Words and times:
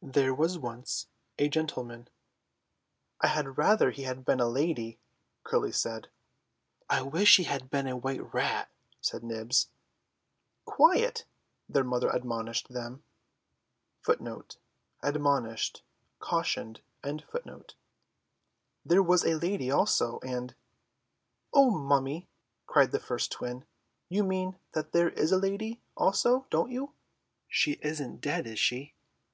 "There 0.00 0.32
was 0.32 0.56
once 0.56 1.08
a 1.38 1.50
gentleman—" 1.50 2.08
"I 3.20 3.26
had 3.26 3.58
rather 3.58 3.90
he 3.90 4.04
had 4.04 4.24
been 4.24 4.40
a 4.40 4.48
lady," 4.48 4.98
Curly 5.42 5.72
said. 5.72 6.08
"I 6.88 7.02
wish 7.02 7.36
he 7.36 7.44
had 7.44 7.68
been 7.68 7.86
a 7.86 7.94
white 7.94 8.32
rat," 8.32 8.70
said 9.02 9.22
Nibs. 9.22 9.68
"Quiet," 10.64 11.26
their 11.68 11.84
mother 11.84 12.08
admonished 12.08 12.70
them. 12.72 13.04
"There 14.06 14.22
was 19.02 19.24
a 19.26 19.34
lady 19.34 19.70
also, 19.70 20.18
and—" 20.20 20.54
"Oh, 21.52 21.70
mummy," 21.70 22.28
cried 22.66 22.90
the 22.90 23.00
first 23.00 23.30
twin, 23.32 23.66
"you 24.08 24.24
mean 24.24 24.56
that 24.72 24.92
there 24.92 25.10
is 25.10 25.30
a 25.30 25.36
lady 25.36 25.82
also, 25.94 26.46
don't 26.48 26.70
you? 26.72 26.94
She 27.48 27.72
is 27.82 28.00
not 28.00 28.22
dead, 28.22 28.46
is 28.46 28.58
she?" 28.58 28.94